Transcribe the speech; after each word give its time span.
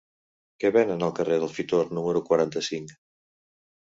Què 0.63 0.69
venen 0.77 1.07
al 1.07 1.11
carrer 1.19 1.35
de 1.43 1.49
Fitor 1.57 1.93
número 1.97 2.23
quaranta-cinc? 2.29 2.95